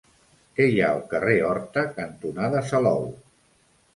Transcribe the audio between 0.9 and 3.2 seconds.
al carrer Horta cantonada Salou?